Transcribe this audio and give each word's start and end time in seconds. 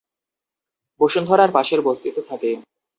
বসুন্ধরার 0.99 1.49
পাশের 1.51 1.79
বস্তিতে 1.81 2.21
থাকে। 2.29 2.51